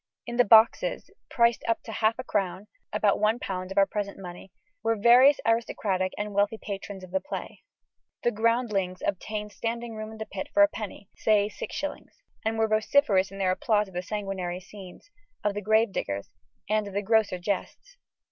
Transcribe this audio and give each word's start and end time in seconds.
In 0.25 0.37
the 0.37 0.43
boxes 0.43 1.11
priced 1.29 1.63
up 1.67 1.83
to 1.83 1.91
half 1.91 2.15
a 2.17 2.23
crown 2.23 2.65
(about 2.91 3.19
£1 3.19 3.71
of 3.71 3.77
our 3.77 3.85
present 3.85 4.17
money) 4.17 4.51
were 4.81 4.95
various 4.95 5.39
aristocratic 5.45 6.11
and 6.17 6.33
wealthy 6.33 6.57
patrons 6.57 7.03
of 7.03 7.11
the 7.11 7.19
play. 7.21 7.61
The 8.23 8.31
"groundlings" 8.31 9.03
obtained 9.05 9.51
standing 9.51 9.93
room 9.93 10.11
in 10.11 10.17
the 10.17 10.25
pit 10.25 10.49
for 10.55 10.63
a 10.63 10.67
penny 10.67 11.07
(say 11.17 11.49
6d.) 11.49 12.07
and 12.43 12.57
were 12.57 12.67
vociferous 12.67 13.29
in 13.29 13.37
their 13.37 13.51
applause 13.51 13.87
of 13.89 13.93
the 13.93 14.01
sanguinary 14.01 14.59
scenes, 14.59 15.11
of 15.43 15.53
the 15.53 15.61
Gravediggers, 15.61 16.31
and 16.67 16.87
of 16.87 16.95
the 16.95 17.03
grosser 17.03 17.37
jests. 17.37 17.97